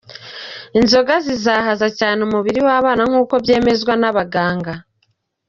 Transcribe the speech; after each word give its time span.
Inzoga 0.79 1.13
zizahaza 1.25 1.87
cyane 1.99 2.19
umubiri 2.27 2.59
w’abana 2.67 3.01
nk’uko 3.09 3.33
byemezwa 3.43 3.93
n’abaganga. 4.01 4.73